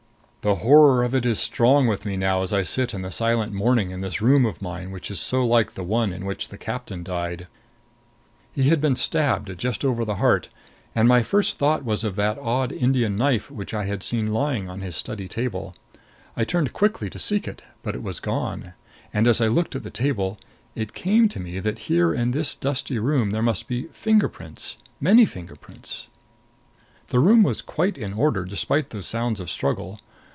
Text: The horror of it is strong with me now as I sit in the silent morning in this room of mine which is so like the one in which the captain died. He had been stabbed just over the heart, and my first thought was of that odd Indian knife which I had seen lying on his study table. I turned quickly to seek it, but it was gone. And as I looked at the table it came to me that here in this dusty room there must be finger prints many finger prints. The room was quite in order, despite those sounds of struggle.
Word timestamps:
The 0.43 0.55
horror 0.65 1.03
of 1.03 1.13
it 1.13 1.23
is 1.23 1.37
strong 1.37 1.85
with 1.85 2.03
me 2.03 2.17
now 2.17 2.41
as 2.41 2.51
I 2.51 2.63
sit 2.63 2.95
in 2.95 3.03
the 3.03 3.11
silent 3.11 3.53
morning 3.53 3.91
in 3.91 4.01
this 4.01 4.23
room 4.23 4.43
of 4.47 4.59
mine 4.59 4.89
which 4.89 5.11
is 5.11 5.19
so 5.19 5.45
like 5.45 5.75
the 5.75 5.83
one 5.83 6.11
in 6.11 6.25
which 6.25 6.47
the 6.47 6.57
captain 6.57 7.03
died. 7.03 7.45
He 8.51 8.63
had 8.69 8.81
been 8.81 8.95
stabbed 8.95 9.55
just 9.59 9.85
over 9.85 10.03
the 10.03 10.15
heart, 10.15 10.49
and 10.95 11.07
my 11.07 11.21
first 11.21 11.59
thought 11.59 11.85
was 11.85 12.03
of 12.03 12.15
that 12.15 12.39
odd 12.39 12.71
Indian 12.71 13.15
knife 13.15 13.51
which 13.51 13.71
I 13.75 13.85
had 13.85 14.01
seen 14.01 14.33
lying 14.33 14.67
on 14.67 14.81
his 14.81 14.95
study 14.95 15.27
table. 15.27 15.75
I 16.35 16.43
turned 16.43 16.73
quickly 16.73 17.07
to 17.11 17.19
seek 17.19 17.47
it, 17.47 17.61
but 17.83 17.93
it 17.93 18.01
was 18.01 18.19
gone. 18.19 18.73
And 19.13 19.27
as 19.27 19.41
I 19.41 19.47
looked 19.47 19.75
at 19.75 19.83
the 19.83 19.91
table 19.91 20.39
it 20.73 20.93
came 20.95 21.29
to 21.29 21.39
me 21.39 21.59
that 21.59 21.77
here 21.85 22.15
in 22.15 22.31
this 22.31 22.55
dusty 22.55 22.97
room 22.97 23.29
there 23.29 23.43
must 23.43 23.67
be 23.67 23.89
finger 23.93 24.27
prints 24.27 24.77
many 24.99 25.23
finger 25.23 25.55
prints. 25.55 26.07
The 27.09 27.19
room 27.19 27.43
was 27.43 27.61
quite 27.61 27.95
in 27.95 28.13
order, 28.13 28.43
despite 28.43 28.89
those 28.89 29.05
sounds 29.05 29.39
of 29.39 29.47
struggle. 29.47 29.99